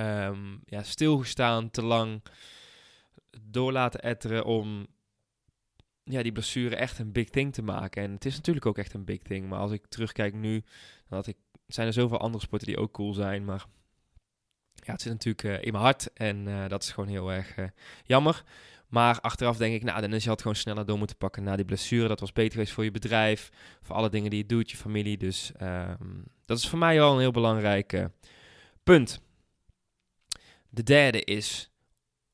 um, 0.00 0.62
ja, 0.64 0.82
stilgestaan, 0.82 1.70
te 1.70 1.82
lang 1.82 2.22
door 3.40 3.72
laten 3.72 4.02
etteren 4.02 4.44
om 4.44 4.86
ja, 6.04 6.22
die 6.22 6.32
blessure 6.32 6.76
echt 6.76 6.98
een 6.98 7.12
big 7.12 7.28
thing 7.28 7.52
te 7.52 7.62
maken. 7.62 8.02
En 8.02 8.12
het 8.12 8.24
is 8.24 8.36
natuurlijk 8.36 8.66
ook 8.66 8.78
echt 8.78 8.94
een 8.94 9.04
big 9.04 9.22
thing. 9.22 9.48
Maar 9.48 9.58
als 9.58 9.72
ik 9.72 9.86
terugkijk 9.86 10.34
nu, 10.34 10.64
dan 11.08 11.22
ik, 11.26 11.36
zijn 11.66 11.86
er 11.86 11.92
zoveel 11.92 12.18
andere 12.18 12.44
sporten 12.44 12.68
die 12.68 12.78
ook 12.78 12.92
cool 12.92 13.12
zijn. 13.12 13.44
Maar 13.44 13.64
ja, 14.74 14.92
het 14.92 15.02
zit 15.02 15.12
natuurlijk 15.12 15.42
uh, 15.42 15.66
in 15.66 15.72
mijn 15.72 15.84
hart. 15.84 16.12
En 16.12 16.46
uh, 16.46 16.68
dat 16.68 16.82
is 16.82 16.90
gewoon 16.90 17.08
heel 17.08 17.32
erg 17.32 17.56
uh, 17.56 17.66
jammer. 18.04 18.42
Maar 18.88 19.20
achteraf 19.20 19.56
denk 19.56 19.74
ik, 19.74 19.82
nou, 19.82 20.00
dan 20.00 20.18
je 20.18 20.28
had 20.28 20.40
gewoon 20.40 20.56
sneller 20.56 20.86
door 20.86 20.98
moeten 20.98 21.16
pakken 21.16 21.42
na 21.42 21.56
die 21.56 21.64
blessure. 21.64 22.08
Dat 22.08 22.20
was 22.20 22.32
beter 22.32 22.52
geweest 22.52 22.72
voor 22.72 22.84
je 22.84 22.90
bedrijf, 22.90 23.50
voor 23.80 23.96
alle 23.96 24.10
dingen 24.10 24.30
die 24.30 24.38
je 24.38 24.46
doet, 24.46 24.70
je 24.70 24.76
familie. 24.76 25.16
Dus 25.16 25.52
um, 25.62 26.24
dat 26.44 26.58
is 26.58 26.68
voor 26.68 26.78
mij 26.78 26.96
wel 26.96 27.12
een 27.12 27.20
heel 27.20 27.30
belangrijk 27.30 28.08
punt. 28.82 29.20
De 30.68 30.82
derde 30.82 31.24
is 31.24 31.70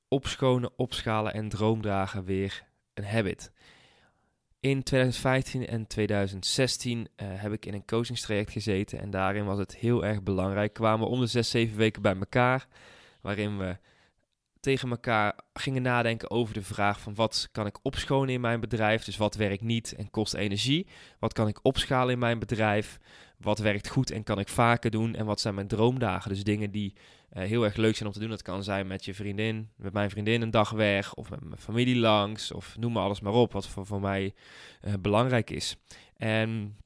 opschonen, 0.08 0.78
opschalen 0.78 1.32
en 1.32 1.48
droomdragen 1.48 2.24
weer 2.24 2.66
een 2.98 3.04
habit. 3.04 3.52
In 4.60 4.82
2015 4.82 5.66
en 5.66 5.86
2016 5.86 6.98
uh, 6.98 7.04
eh, 7.14 7.40
heb 7.40 7.52
ik 7.52 7.66
in 7.66 7.74
een 7.74 7.84
coachingstraject 7.84 8.50
gezeten 8.50 9.00
en 9.00 9.10
daarin 9.10 9.44
was 9.44 9.58
het 9.58 9.76
heel 9.76 10.04
erg 10.04 10.22
belangrijk. 10.22 10.72
Kwamen 10.72 11.06
we 11.06 11.12
om 11.12 11.20
de 11.20 11.26
6, 11.26 11.50
7 11.50 11.76
weken 11.76 12.02
bij 12.02 12.16
elkaar, 12.16 12.66
waarin 13.20 13.58
we 13.58 13.76
tegen 14.60 14.90
elkaar 14.90 15.38
gingen 15.52 15.82
nadenken 15.82 16.30
over 16.30 16.54
de 16.54 16.62
vraag 16.62 17.00
van 17.00 17.14
wat 17.14 17.48
kan 17.52 17.66
ik 17.66 17.78
opschonen 17.82 18.34
in 18.34 18.40
mijn 18.40 18.60
bedrijf, 18.60 19.04
dus 19.04 19.16
wat 19.16 19.34
werkt 19.34 19.62
niet 19.62 19.94
en 19.94 20.10
kost 20.10 20.34
energie, 20.34 20.86
wat 21.18 21.32
kan 21.32 21.48
ik 21.48 21.58
opschalen 21.62 22.12
in 22.12 22.18
mijn 22.18 22.38
bedrijf, 22.38 22.98
wat 23.38 23.58
werkt 23.58 23.88
goed 23.88 24.10
en 24.10 24.22
kan 24.22 24.38
ik 24.38 24.48
vaker 24.48 24.90
doen? 24.90 25.14
En 25.14 25.26
wat 25.26 25.40
zijn 25.40 25.54
mijn 25.54 25.68
droomdagen, 25.68 26.30
dus 26.30 26.44
dingen 26.44 26.70
die 26.70 26.94
uh, 27.32 27.42
heel 27.42 27.64
erg 27.64 27.76
leuk 27.76 27.96
zijn 27.96 28.08
om 28.08 28.14
te 28.14 28.20
doen. 28.20 28.28
Dat 28.28 28.42
kan 28.42 28.64
zijn 28.64 28.86
met 28.86 29.04
je 29.04 29.14
vriendin, 29.14 29.70
met 29.76 29.92
mijn 29.92 30.10
vriendin 30.10 30.42
een 30.42 30.50
dag 30.50 30.70
weg, 30.70 31.14
of 31.14 31.30
met 31.30 31.44
mijn 31.44 31.60
familie 31.60 31.96
langs, 31.96 32.52
of 32.52 32.76
noem 32.78 32.92
maar 32.92 33.02
alles 33.02 33.20
maar 33.20 33.32
op, 33.32 33.52
wat 33.52 33.68
voor, 33.68 33.86
voor 33.86 34.00
mij 34.00 34.34
uh, 34.84 34.92
belangrijk 35.00 35.50
is. 35.50 35.76
En 36.16 36.76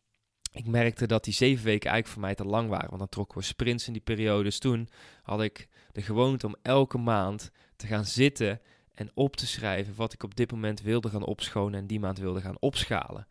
ik 0.52 0.66
merkte 0.66 1.06
dat 1.06 1.24
die 1.24 1.34
zeven 1.34 1.64
weken 1.64 1.90
eigenlijk 1.90 2.06
voor 2.06 2.22
mij 2.22 2.34
te 2.34 2.44
lang 2.44 2.68
waren, 2.68 2.86
want 2.88 2.98
dan 2.98 3.08
trokken 3.08 3.38
we 3.38 3.44
sprints 3.44 3.86
in 3.86 3.92
die 3.92 4.02
periode. 4.02 4.42
Dus 4.42 4.58
toen 4.58 4.88
had 5.22 5.42
ik 5.42 5.68
de 5.92 6.02
gewoonte 6.02 6.46
om 6.46 6.56
elke 6.62 6.99
maand 6.99 7.50
te 7.76 7.87
gaan 7.87 8.04
zitten 8.04 8.61
en 8.94 9.11
op 9.14 9.37
te 9.37 9.46
schrijven 9.46 9.94
wat 9.94 10.12
ik 10.12 10.22
op 10.22 10.34
dit 10.34 10.50
moment 10.50 10.82
wilde 10.82 11.08
gaan 11.08 11.25
opschonen 11.25 11.80
en 11.80 11.87
die 11.87 12.00
maand 12.00 12.18
wilde 12.18 12.40
gaan 12.40 12.56
opschalen. 12.61 13.26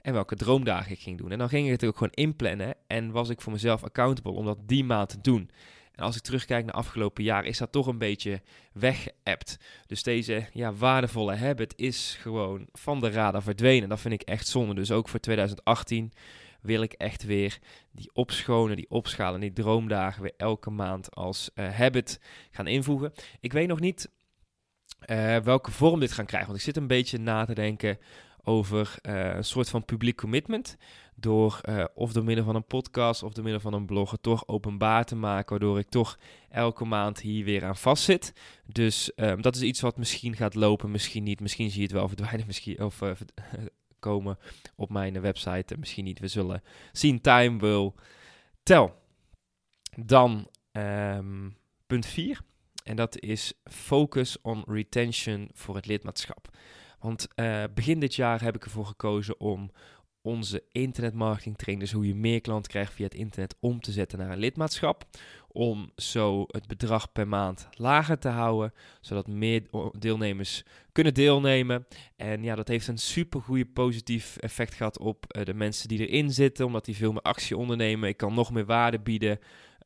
En 0.00 0.12
welke 0.12 0.36
droomdagen 0.36 0.92
ik 0.92 1.00
ging 1.00 1.18
doen. 1.18 1.30
En 1.30 1.38
dan 1.38 1.48
ging 1.48 1.64
ik 1.66 1.72
het 1.72 1.84
ook 1.84 1.96
gewoon 1.96 2.12
inplannen 2.12 2.74
en 2.86 3.10
was 3.10 3.28
ik 3.28 3.40
voor 3.40 3.52
mezelf 3.52 3.84
accountable 3.84 4.32
om 4.32 4.44
dat 4.44 4.68
die 4.68 4.84
maand 4.84 5.08
te 5.08 5.20
doen. 5.20 5.50
En 5.96 6.04
als 6.04 6.16
ik 6.16 6.22
terugkijk 6.22 6.64
naar 6.64 6.74
afgelopen 6.74 7.24
jaar, 7.24 7.44
is 7.44 7.58
dat 7.58 7.72
toch 7.72 7.86
een 7.86 7.98
beetje 7.98 8.42
weggeëpt. 8.72 9.58
Dus 9.86 10.02
deze 10.02 10.46
ja, 10.52 10.72
waardevolle 10.72 11.36
habit 11.36 11.74
is 11.76 12.18
gewoon 12.20 12.68
van 12.72 13.00
de 13.00 13.10
radar 13.10 13.42
verdwenen. 13.42 13.88
Dat 13.88 14.00
vind 14.00 14.14
ik 14.14 14.22
echt 14.22 14.46
zonde. 14.46 14.74
Dus 14.74 14.90
ook 14.90 15.08
voor 15.08 15.20
2018 15.20 16.12
wil 16.60 16.82
ik 16.82 16.92
echt 16.92 17.24
weer 17.24 17.58
die 17.92 18.10
opschonen, 18.12 18.76
die 18.76 18.90
opschalen, 18.90 19.40
die 19.40 19.52
droomdagen 19.52 20.22
weer 20.22 20.34
elke 20.36 20.70
maand 20.70 21.14
als 21.14 21.50
uh, 21.54 21.68
habit 21.68 22.20
gaan 22.50 22.66
invoegen. 22.66 23.12
Ik 23.40 23.52
weet 23.52 23.68
nog 23.68 23.80
niet 23.80 24.10
uh, 25.06 25.36
welke 25.36 25.70
vorm 25.70 26.00
dit 26.00 26.12
gaan 26.12 26.26
krijgen, 26.26 26.48
want 26.48 26.58
ik 26.58 26.64
zit 26.64 26.76
een 26.76 26.86
beetje 26.86 27.18
na 27.18 27.44
te 27.44 27.54
denken 27.54 27.98
over 28.46 28.98
uh, 29.02 29.34
een 29.34 29.44
soort 29.44 29.68
van 29.68 29.84
publiek 29.84 30.16
commitment. 30.16 30.76
Door 31.14 31.60
uh, 31.68 31.84
of 31.94 32.12
door 32.12 32.24
middel 32.24 32.44
van 32.44 32.54
een 32.54 32.64
podcast 32.64 33.22
of 33.22 33.32
door 33.32 33.44
middel 33.44 33.62
van 33.62 33.72
een 33.72 33.86
blog 33.86 34.10
het 34.10 34.22
toch 34.22 34.48
openbaar 34.48 35.04
te 35.04 35.16
maken. 35.16 35.50
Waardoor 35.50 35.78
ik 35.78 35.88
toch 35.88 36.18
elke 36.48 36.84
maand 36.84 37.20
hier 37.20 37.44
weer 37.44 37.64
aan 37.64 37.76
vastzit. 37.76 38.32
Dus 38.66 39.12
um, 39.16 39.42
dat 39.42 39.56
is 39.56 39.62
iets 39.62 39.80
wat 39.80 39.96
misschien 39.96 40.36
gaat 40.36 40.54
lopen, 40.54 40.90
misschien 40.90 41.22
niet. 41.22 41.40
Misschien 41.40 41.70
zie 41.70 41.78
je 41.78 41.86
het 41.86 41.96
wel 41.96 42.08
verdwijnen, 42.08 42.46
misschien, 42.46 42.82
of 42.82 43.00
uh, 43.00 43.10
komen 43.98 44.38
op 44.76 44.90
mijn 44.90 45.20
website. 45.20 45.76
Misschien 45.78 46.04
niet. 46.04 46.18
We 46.18 46.28
zullen 46.28 46.62
zien. 46.92 47.20
Time 47.20 47.58
will 47.58 47.92
tell. 48.62 48.92
Dan 49.96 50.48
um, 50.72 51.56
punt 51.86 52.06
4. 52.06 52.40
En 52.84 52.96
dat 52.96 53.20
is 53.20 53.52
focus 53.64 54.40
on 54.42 54.64
retention 54.66 55.48
voor 55.52 55.74
het 55.74 55.86
lidmaatschap. 55.86 56.48
Want 56.98 57.28
uh, 57.36 57.64
begin 57.74 58.00
dit 58.00 58.14
jaar 58.14 58.42
heb 58.42 58.56
ik 58.56 58.64
ervoor 58.64 58.86
gekozen 58.86 59.40
om 59.40 59.70
onze 60.26 60.62
internetmarketing 60.72 61.56
training, 61.56 61.88
dus 61.88 61.96
hoe 61.96 62.06
je 62.06 62.14
meer 62.14 62.40
klanten 62.40 62.70
krijgt 62.70 62.92
via 62.92 63.04
het 63.04 63.14
internet, 63.14 63.56
om 63.60 63.80
te 63.80 63.92
zetten 63.92 64.18
naar 64.18 64.30
een 64.30 64.38
lidmaatschap. 64.38 65.04
Om 65.48 65.90
zo 65.96 66.44
het 66.46 66.66
bedrag 66.66 67.12
per 67.12 67.28
maand 67.28 67.68
lager 67.70 68.18
te 68.18 68.28
houden, 68.28 68.72
zodat 69.00 69.26
meer 69.26 69.62
deelnemers 69.98 70.62
kunnen 70.92 71.14
deelnemen. 71.14 71.86
En 72.16 72.42
ja, 72.42 72.54
dat 72.54 72.68
heeft 72.68 72.88
een 72.88 72.98
super 72.98 73.40
goede 73.40 73.66
positief 73.66 74.36
effect 74.36 74.74
gehad 74.74 74.98
op 74.98 75.24
uh, 75.36 75.44
de 75.44 75.54
mensen 75.54 75.88
die 75.88 76.08
erin 76.08 76.30
zitten, 76.30 76.66
omdat 76.66 76.84
die 76.84 76.96
veel 76.96 77.12
meer 77.12 77.22
actie 77.22 77.56
ondernemen. 77.56 78.08
Ik 78.08 78.16
kan 78.16 78.34
nog 78.34 78.52
meer 78.52 78.66
waarde 78.66 79.00
bieden. 79.00 79.38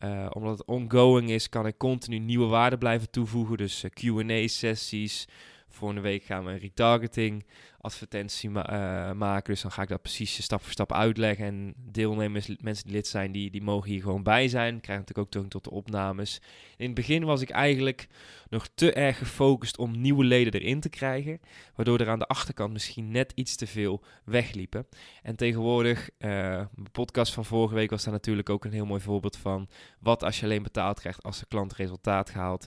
Uh, 0.04 0.26
omdat 0.30 0.58
het 0.58 0.66
ongoing 0.66 1.30
is, 1.30 1.48
kan 1.48 1.66
ik 1.66 1.78
continu 1.78 2.18
nieuwe 2.18 2.46
waarden 2.46 2.78
blijven 2.78 3.10
toevoegen. 3.10 3.56
Dus 3.56 3.84
QA-sessies, 3.88 5.28
Volgende 5.70 6.02
week 6.02 6.22
gaan 6.22 6.44
we 6.44 6.50
een 6.50 6.58
retargeting 6.58 7.44
advertentie 7.80 8.50
eh, 8.50 9.12
maken. 9.12 9.52
Dus 9.52 9.62
dan 9.62 9.70
ga 9.70 9.82
ik 9.82 9.88
dat 9.88 10.02
precies 10.02 10.42
stap 10.42 10.62
voor 10.62 10.72
stap 10.72 10.92
uitleggen. 10.92 11.46
En 11.46 11.74
deelnemers, 11.76 12.56
mensen 12.60 12.84
die 12.84 12.94
lid 12.94 13.06
zijn, 13.06 13.32
die, 13.32 13.50
die 13.50 13.62
mogen 13.62 13.90
hier 13.90 14.02
gewoon 14.02 14.22
bij 14.22 14.48
zijn. 14.48 14.80
Krijgen 14.80 15.04
natuurlijk 15.06 15.18
ook 15.18 15.30
toegang 15.30 15.52
tot 15.52 15.64
de 15.64 15.70
opnames. 15.70 16.40
In 16.76 16.86
het 16.86 16.94
begin 16.94 17.24
was 17.24 17.40
ik 17.40 17.50
eigenlijk 17.50 18.08
nog 18.48 18.68
te 18.74 18.92
erg 18.92 19.18
gefocust 19.18 19.78
om 19.78 20.00
nieuwe 20.00 20.24
leden 20.24 20.52
erin 20.52 20.80
te 20.80 20.88
krijgen. 20.88 21.40
Waardoor 21.74 22.00
er 22.00 22.08
aan 22.08 22.18
de 22.18 22.26
achterkant 22.26 22.72
misschien 22.72 23.10
net 23.10 23.32
iets 23.34 23.56
te 23.56 23.66
veel 23.66 24.02
wegliepen. 24.24 24.86
En 25.22 25.36
tegenwoordig, 25.36 26.10
uh, 26.18 26.28
mijn 26.74 26.90
podcast 26.92 27.32
van 27.32 27.44
vorige 27.44 27.74
week 27.74 27.90
was 27.90 28.04
daar 28.04 28.12
natuurlijk 28.12 28.50
ook 28.50 28.64
een 28.64 28.72
heel 28.72 28.86
mooi 28.86 29.00
voorbeeld 29.00 29.36
van. 29.36 29.68
Wat 30.00 30.24
als 30.24 30.38
je 30.38 30.44
alleen 30.44 30.62
betaald 30.62 31.00
krijgt 31.00 31.22
als 31.22 31.38
de 31.38 31.46
klant 31.46 31.72
resultaat 31.72 32.30
gehaald. 32.30 32.66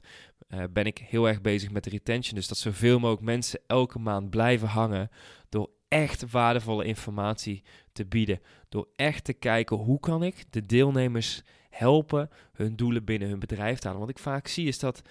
Uh, 0.50 0.63
ben 0.69 0.86
ik 0.86 0.98
heel 0.98 1.27
erg 1.27 1.41
bezig 1.41 1.72
met 1.72 1.83
de 1.83 1.89
retention. 1.89 2.36
Dus 2.36 2.48
dat 2.48 2.57
zoveel 2.57 2.93
mogelijk 3.00 3.26
mensen 3.26 3.60
elke 3.68 4.00
maand 4.00 4.30
blijven 4.30 4.68
hangen 4.68 5.10
door 5.50 5.70
echt 5.88 6.32
waardevolle 6.32 6.86
informatie 6.86 7.64
te 7.92 8.06
bieden. 8.06 8.40
Door 8.70 8.88
echt 8.96 9.24
te 9.24 9.34
kijken 9.34 9.78
hoe 9.78 10.00
kan 10.00 10.24
ik 10.24 10.44
de 10.50 10.66
deelnemers 10.66 11.42
helpen 11.70 12.30
hun 12.54 12.76
doelen 12.76 13.04
binnen 13.04 13.30
hun 13.30 13.40
bedrijf 13.40 13.80
te 13.80 13.88
halen. 13.88 14.02
Wat 14.02 14.10
ik 14.10 14.20
vaak 14.20 14.48
zie 14.48 14.68
is 14.68 14.80
dat 14.80 15.02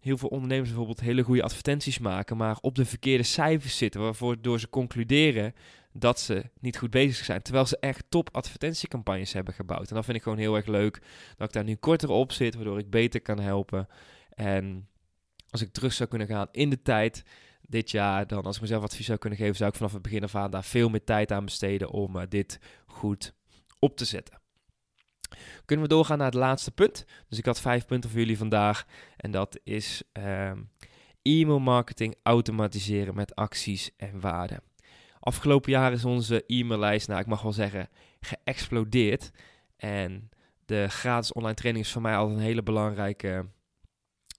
heel 0.00 0.18
veel 0.18 0.28
ondernemers 0.28 0.68
bijvoorbeeld 0.68 1.00
hele 1.00 1.22
goede 1.22 1.42
advertenties 1.42 1.98
maken, 1.98 2.36
maar 2.36 2.58
op 2.60 2.74
de 2.74 2.84
verkeerde 2.84 3.22
cijfers 3.22 3.76
zitten, 3.76 4.00
waarvoor 4.00 4.40
door 4.40 4.60
ze 4.60 4.68
concluderen 4.68 5.54
dat 5.92 6.20
ze 6.20 6.44
niet 6.60 6.78
goed 6.78 6.90
bezig 6.90 7.24
zijn. 7.24 7.42
Terwijl 7.42 7.66
ze 7.66 7.78
echt 7.80 8.04
top 8.08 8.28
advertentiecampagnes 8.32 9.32
hebben 9.32 9.54
gebouwd. 9.54 9.88
En 9.88 9.94
dat 9.94 10.04
vind 10.04 10.16
ik 10.16 10.22
gewoon 10.22 10.38
heel 10.38 10.56
erg 10.56 10.66
leuk. 10.66 11.02
Dat 11.36 11.48
ik 11.48 11.54
daar 11.54 11.64
nu 11.64 11.74
korter 11.74 12.10
op 12.10 12.32
zit, 12.32 12.54
waardoor 12.54 12.78
ik 12.78 12.90
beter 12.90 13.20
kan 13.20 13.40
helpen. 13.40 13.88
En 14.34 14.88
als 15.50 15.62
ik 15.62 15.72
terug 15.72 15.92
zou 15.92 16.08
kunnen 16.08 16.28
gaan 16.28 16.48
in 16.50 16.70
de 16.70 16.82
tijd 16.82 17.24
dit 17.60 17.90
jaar, 17.90 18.26
dan 18.26 18.44
als 18.44 18.56
ik 18.56 18.62
mezelf 18.62 18.82
advies 18.82 19.06
zou 19.06 19.18
kunnen 19.18 19.38
geven, 19.38 19.56
zou 19.56 19.70
ik 19.70 19.76
vanaf 19.76 19.92
het 19.92 20.02
begin 20.02 20.22
af 20.22 20.34
aan 20.34 20.50
daar 20.50 20.64
veel 20.64 20.88
meer 20.88 21.04
tijd 21.04 21.32
aan 21.32 21.44
besteden 21.44 21.90
om 21.90 22.16
uh, 22.16 22.22
dit 22.28 22.58
goed 22.86 23.34
op 23.78 23.96
te 23.96 24.04
zetten. 24.04 24.40
Kunnen 25.64 25.86
we 25.88 25.94
doorgaan 25.94 26.18
naar 26.18 26.26
het 26.26 26.34
laatste 26.34 26.70
punt? 26.70 27.04
Dus 27.28 27.38
ik 27.38 27.44
had 27.44 27.60
vijf 27.60 27.86
punten 27.86 28.10
voor 28.10 28.18
jullie 28.18 28.38
vandaag. 28.38 28.86
En 29.16 29.30
dat 29.30 29.60
is 29.64 30.02
uh, 30.18 30.50
e-mail 31.22 31.58
marketing 31.58 32.14
automatiseren 32.22 33.14
met 33.14 33.34
acties 33.34 33.90
en 33.96 34.20
waarden. 34.20 34.62
Afgelopen 35.20 35.70
jaar 35.70 35.92
is 35.92 36.04
onze 36.04 36.44
e-maillijst, 36.46 37.08
nou 37.08 37.20
ik 37.20 37.26
mag 37.26 37.42
wel 37.42 37.52
zeggen, 37.52 37.88
geëxplodeerd. 38.20 39.30
En 39.76 40.30
de 40.64 40.88
gratis 40.88 41.32
online 41.32 41.54
training 41.54 41.84
is 41.84 41.92
voor 41.92 42.02
mij 42.02 42.16
altijd 42.16 42.38
een 42.38 42.44
hele 42.44 42.62
belangrijke 42.62 43.46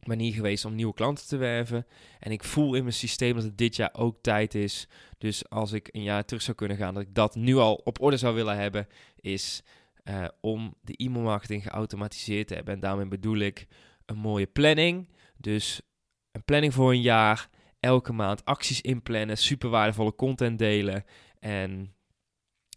manier 0.07 0.33
geweest 0.33 0.65
om 0.65 0.75
nieuwe 0.75 0.93
klanten 0.93 1.27
te 1.27 1.37
werven. 1.37 1.85
En 2.19 2.31
ik 2.31 2.43
voel 2.43 2.73
in 2.73 2.81
mijn 2.83 2.93
systeem 2.93 3.33
dat 3.33 3.43
het 3.43 3.57
dit 3.57 3.75
jaar 3.75 3.93
ook 3.93 4.17
tijd 4.21 4.55
is. 4.55 4.87
Dus 5.17 5.49
als 5.49 5.71
ik 5.71 5.89
een 5.91 6.03
jaar 6.03 6.25
terug 6.25 6.41
zou 6.41 6.57
kunnen 6.57 6.77
gaan, 6.77 6.93
dat 6.93 7.03
ik 7.03 7.15
dat 7.15 7.35
nu 7.35 7.55
al 7.55 7.75
op 7.75 8.01
orde 8.01 8.17
zou 8.17 8.35
willen 8.35 8.57
hebben, 8.57 8.87
is 9.19 9.63
uh, 10.03 10.27
om 10.41 10.75
de 10.81 10.95
e-mail 10.95 11.23
marketing 11.23 11.63
geautomatiseerd 11.63 12.47
te 12.47 12.53
hebben. 12.53 12.73
En 12.73 12.79
daarmee 12.79 13.07
bedoel 13.07 13.37
ik 13.37 13.67
een 14.05 14.17
mooie 14.17 14.47
planning. 14.47 15.09
Dus 15.37 15.81
een 16.31 16.43
planning 16.43 16.73
voor 16.73 16.91
een 16.91 17.01
jaar, 17.01 17.49
elke 17.79 18.13
maand 18.13 18.45
acties 18.45 18.81
inplannen, 18.81 19.37
super 19.37 19.69
waardevolle 19.69 20.15
content 20.15 20.59
delen 20.59 21.03
en 21.39 21.93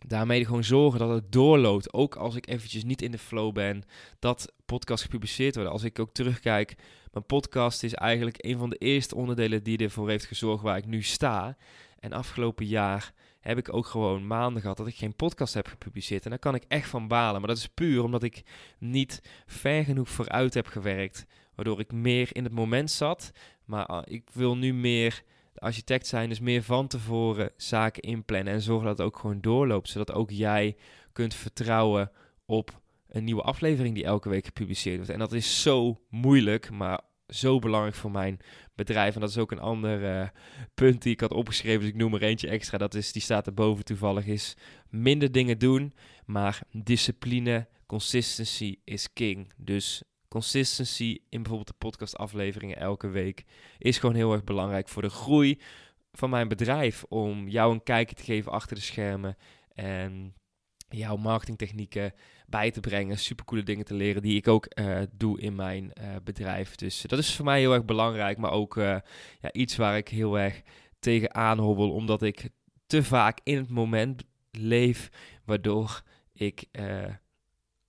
daarmee 0.06 0.44
gewoon 0.44 0.64
zorgen 0.64 0.98
dat 0.98 1.10
het 1.10 1.32
doorloopt. 1.32 1.92
Ook 1.92 2.16
als 2.16 2.34
ik 2.34 2.48
eventjes 2.48 2.84
niet 2.84 3.02
in 3.02 3.10
de 3.10 3.18
flow 3.18 3.52
ben, 3.52 3.82
dat 4.18 4.52
podcast 4.66 5.02
gepubliceerd 5.02 5.54
worden. 5.54 5.72
Als 5.72 5.82
ik 5.82 5.98
ook 5.98 6.12
terugkijk, 6.12 6.74
mijn 7.12 7.26
podcast 7.26 7.82
is 7.82 7.94
eigenlijk 7.94 8.36
een 8.38 8.58
van 8.58 8.70
de 8.70 8.76
eerste 8.76 9.14
onderdelen 9.14 9.62
die 9.62 9.78
ervoor 9.78 10.08
heeft 10.08 10.24
gezorgd 10.24 10.62
waar 10.62 10.76
ik 10.76 10.86
nu 10.86 11.02
sta. 11.02 11.56
En 11.98 12.12
afgelopen 12.12 12.66
jaar 12.66 13.12
heb 13.40 13.58
ik 13.58 13.74
ook 13.74 13.86
gewoon 13.86 14.26
maanden 14.26 14.62
gehad 14.62 14.76
dat 14.76 14.86
ik 14.86 14.94
geen 14.94 15.16
podcast 15.16 15.54
heb 15.54 15.66
gepubliceerd. 15.66 16.24
En 16.24 16.30
daar 16.30 16.38
kan 16.38 16.54
ik 16.54 16.64
echt 16.68 16.88
van 16.88 17.08
balen. 17.08 17.40
Maar 17.40 17.48
dat 17.48 17.58
is 17.58 17.68
puur 17.68 18.02
omdat 18.02 18.22
ik 18.22 18.42
niet 18.78 19.22
ver 19.46 19.84
genoeg 19.84 20.08
vooruit 20.08 20.54
heb 20.54 20.66
gewerkt. 20.66 21.26
Waardoor 21.54 21.80
ik 21.80 21.92
meer 21.92 22.28
in 22.32 22.44
het 22.44 22.52
moment 22.52 22.90
zat. 22.90 23.32
Maar 23.64 23.86
ah, 23.86 24.02
ik 24.04 24.30
wil 24.32 24.56
nu 24.56 24.74
meer 24.74 25.22
de 25.52 25.60
architect 25.60 26.06
zijn, 26.06 26.28
dus 26.28 26.40
meer 26.40 26.62
van 26.62 26.86
tevoren 26.86 27.50
zaken 27.56 28.02
inplannen. 28.02 28.52
En 28.52 28.60
zorgen 28.60 28.86
dat 28.86 28.98
het 28.98 29.06
ook 29.06 29.18
gewoon 29.18 29.40
doorloopt. 29.40 29.88
Zodat 29.88 30.12
ook 30.12 30.30
jij 30.30 30.76
kunt 31.12 31.34
vertrouwen 31.34 32.10
op 32.46 32.81
een 33.12 33.24
nieuwe 33.24 33.42
aflevering 33.42 33.94
die 33.94 34.04
elke 34.04 34.28
week 34.28 34.44
gepubliceerd 34.44 34.96
wordt. 34.96 35.10
En 35.10 35.18
dat 35.18 35.32
is 35.32 35.62
zo 35.62 36.00
moeilijk, 36.08 36.70
maar 36.70 37.00
zo 37.28 37.58
belangrijk 37.58 37.94
voor 37.94 38.10
mijn 38.10 38.38
bedrijf. 38.74 39.14
En 39.14 39.20
dat 39.20 39.30
is 39.30 39.38
ook 39.38 39.52
een 39.52 39.60
ander 39.60 40.02
uh, 40.02 40.28
punt 40.74 41.02
die 41.02 41.12
ik 41.12 41.20
had 41.20 41.32
opgeschreven. 41.32 41.80
Dus 41.80 41.88
ik 41.88 41.96
noem 41.96 42.14
er 42.14 42.22
eentje 42.22 42.48
extra. 42.48 42.78
Dat 42.78 42.94
is, 42.94 43.12
die 43.12 43.22
staat 43.22 43.46
erboven 43.46 43.84
toevallig. 43.84 44.26
Is 44.26 44.56
minder 44.88 45.32
dingen 45.32 45.58
doen, 45.58 45.92
maar 46.24 46.60
discipline, 46.70 47.68
consistency 47.86 48.76
is 48.84 49.12
king. 49.12 49.52
Dus 49.56 50.02
consistency 50.28 51.18
in 51.28 51.42
bijvoorbeeld 51.42 51.68
de 51.68 51.86
podcastafleveringen 51.86 52.76
elke 52.76 53.08
week 53.08 53.44
is 53.78 53.98
gewoon 53.98 54.14
heel 54.14 54.32
erg 54.32 54.44
belangrijk 54.44 54.88
voor 54.88 55.02
de 55.02 55.10
groei 55.10 55.60
van 56.12 56.30
mijn 56.30 56.48
bedrijf. 56.48 57.04
Om 57.08 57.48
jou 57.48 57.72
een 57.72 57.82
kijkje 57.82 58.14
te 58.14 58.24
geven 58.24 58.52
achter 58.52 58.76
de 58.76 58.82
schermen. 58.82 59.36
En 59.74 60.34
jouw 60.92 61.16
marketingtechnieken 61.16 62.14
bij 62.46 62.70
te 62.70 62.80
brengen, 62.80 63.18
supercoole 63.18 63.62
dingen 63.62 63.84
te 63.84 63.94
leren 63.94 64.22
die 64.22 64.36
ik 64.36 64.48
ook 64.48 64.66
uh, 64.74 65.00
doe 65.12 65.40
in 65.40 65.54
mijn 65.54 65.84
uh, 66.00 66.16
bedrijf. 66.24 66.74
Dus 66.74 67.02
dat 67.02 67.18
is 67.18 67.36
voor 67.36 67.44
mij 67.44 67.58
heel 67.58 67.72
erg 67.72 67.84
belangrijk, 67.84 68.38
maar 68.38 68.50
ook 68.50 68.74
ja, 68.74 69.02
iets 69.52 69.76
waar 69.76 69.96
ik 69.96 70.08
heel 70.08 70.38
erg 70.38 70.62
tegen 70.98 71.58
hobbel, 71.58 71.92
omdat 71.92 72.22
ik 72.22 72.48
te 72.86 73.02
vaak 73.02 73.38
in 73.42 73.56
het 73.56 73.68
moment 73.68 74.22
leef, 74.50 75.08
waardoor 75.44 76.02
ik 76.32 76.64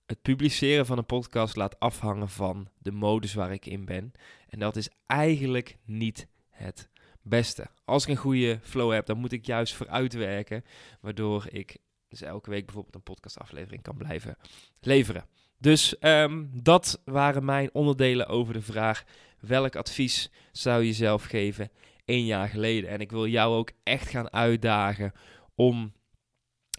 het 0.06 0.22
publiceren 0.22 0.86
van 0.86 0.98
een 0.98 1.06
podcast 1.06 1.56
laat 1.56 1.80
afhangen 1.80 2.28
van 2.28 2.68
de 2.78 2.92
modus 2.92 3.34
waar 3.34 3.52
ik 3.52 3.66
in 3.66 3.84
ben. 3.84 4.12
En 4.48 4.58
dat 4.58 4.76
is 4.76 4.88
eigenlijk 5.06 5.76
niet 5.84 6.28
het 6.50 6.90
beste. 7.22 7.66
Als 7.84 8.02
ik 8.02 8.08
een 8.08 8.16
goede 8.16 8.58
flow 8.62 8.92
heb, 8.92 9.06
dan 9.06 9.18
moet 9.18 9.32
ik 9.32 9.46
juist 9.46 9.74
vooruitwerken, 9.74 10.64
waardoor 11.00 11.46
ik 11.48 11.76
dus 12.18 12.28
elke 12.28 12.50
week 12.50 12.64
bijvoorbeeld 12.64 12.94
een 12.94 13.02
podcastaflevering 13.02 13.82
kan 13.82 13.96
blijven 13.96 14.36
leveren. 14.80 15.26
Dus 15.58 15.96
um, 16.00 16.50
dat 16.62 17.00
waren 17.04 17.44
mijn 17.44 17.70
onderdelen 17.72 18.26
over 18.26 18.54
de 18.54 18.62
vraag: 18.62 19.04
welk 19.40 19.76
advies 19.76 20.30
zou 20.52 20.84
je 20.84 20.92
zelf 20.92 21.24
geven 21.24 21.70
één 22.04 22.24
jaar 22.24 22.48
geleden? 22.48 22.90
En 22.90 23.00
ik 23.00 23.10
wil 23.10 23.26
jou 23.26 23.54
ook 23.54 23.70
echt 23.82 24.08
gaan 24.08 24.32
uitdagen 24.32 25.12
om 25.54 25.92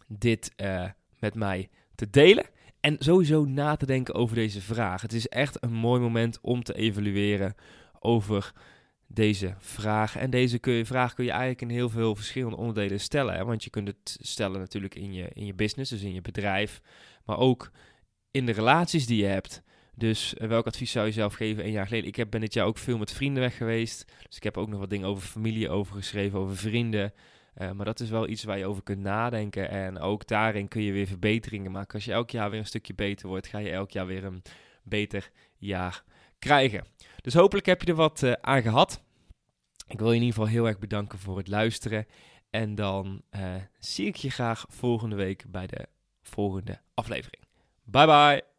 dit 0.07 0.53
uh, 0.57 0.89
met 1.19 1.35
mij 1.35 1.69
te 1.95 2.09
delen. 2.09 2.45
En 2.79 2.95
sowieso 2.99 3.45
na 3.45 3.75
te 3.75 3.85
denken 3.85 4.13
over 4.13 4.35
deze 4.35 4.61
vraag. 4.61 5.01
Het 5.01 5.13
is 5.13 5.27
echt 5.27 5.63
een 5.63 5.73
mooi 5.73 6.01
moment 6.01 6.39
om 6.41 6.63
te 6.63 6.75
evalueren 6.75 7.55
over 7.99 8.53
deze 9.07 9.55
vraag. 9.57 10.17
En 10.17 10.29
deze 10.29 10.59
kun 10.59 10.73
je, 10.73 10.85
vraag 10.85 11.13
kun 11.13 11.25
je 11.25 11.29
eigenlijk 11.29 11.61
in 11.61 11.69
heel 11.69 11.89
veel 11.89 12.15
verschillende 12.15 12.57
onderdelen 12.57 12.99
stellen. 12.99 13.35
Hè? 13.35 13.45
Want 13.45 13.63
je 13.63 13.69
kunt 13.69 13.87
het 13.87 14.17
stellen 14.21 14.59
natuurlijk 14.59 14.95
in 14.95 15.13
je, 15.13 15.29
in 15.33 15.45
je 15.45 15.53
business, 15.53 15.89
dus 15.89 16.01
in 16.01 16.13
je 16.13 16.21
bedrijf. 16.21 16.81
Maar 17.25 17.37
ook 17.37 17.71
in 18.31 18.45
de 18.45 18.51
relaties 18.51 19.05
die 19.05 19.21
je 19.21 19.27
hebt. 19.27 19.63
Dus 19.95 20.33
uh, 20.37 20.47
welk 20.47 20.65
advies 20.65 20.91
zou 20.91 21.05
je 21.05 21.11
zelf 21.11 21.33
geven 21.33 21.65
een 21.65 21.71
jaar 21.71 21.87
geleden? 21.87 22.07
Ik 22.07 22.15
heb, 22.15 22.29
ben 22.29 22.41
dit 22.41 22.53
jaar 22.53 22.65
ook 22.65 22.77
veel 22.77 22.97
met 22.97 23.13
vrienden 23.13 23.43
weg 23.43 23.57
geweest. 23.57 24.11
Dus 24.27 24.35
ik 24.35 24.43
heb 24.43 24.57
ook 24.57 24.69
nog 24.69 24.79
wat 24.79 24.89
dingen 24.89 25.07
over 25.07 25.27
familie 25.27 25.69
over 25.69 25.95
geschreven, 25.95 26.39
over 26.39 26.57
vrienden. 26.57 27.13
Uh, 27.57 27.71
maar 27.71 27.85
dat 27.85 27.99
is 27.99 28.09
wel 28.09 28.27
iets 28.27 28.43
waar 28.43 28.57
je 28.57 28.65
over 28.65 28.83
kunt 28.83 29.01
nadenken. 29.01 29.69
En 29.69 29.99
ook 29.99 30.27
daarin 30.27 30.67
kun 30.67 30.81
je 30.81 30.91
weer 30.91 31.07
verbeteringen 31.07 31.71
maken. 31.71 31.93
Als 31.93 32.05
je 32.05 32.11
elk 32.11 32.29
jaar 32.29 32.49
weer 32.49 32.59
een 32.59 32.65
stukje 32.65 32.93
beter 32.93 33.27
wordt, 33.27 33.47
ga 33.47 33.57
je 33.57 33.69
elk 33.69 33.91
jaar 33.91 34.05
weer 34.05 34.23
een 34.23 34.41
beter 34.83 35.31
jaar 35.57 36.03
krijgen. 36.39 36.83
Dus 37.25 37.33
hopelijk 37.33 37.65
heb 37.65 37.81
je 37.81 37.87
er 37.87 37.95
wat 37.95 38.21
uh, 38.21 38.31
aan 38.41 38.61
gehad. 38.61 39.03
Ik 39.87 39.99
wil 39.99 40.09
je 40.09 40.15
in 40.15 40.21
ieder 40.21 40.35
geval 40.35 40.53
heel 40.53 40.67
erg 40.67 40.79
bedanken 40.79 41.19
voor 41.19 41.37
het 41.37 41.47
luisteren. 41.47 42.05
En 42.49 42.75
dan 42.75 43.21
uh, 43.31 43.55
zie 43.79 44.07
ik 44.07 44.15
je 44.15 44.29
graag 44.29 44.65
volgende 44.69 45.15
week 45.15 45.45
bij 45.47 45.67
de 45.67 45.87
volgende 46.21 46.79
aflevering. 46.93 47.43
Bye 47.83 48.05
bye. 48.05 48.54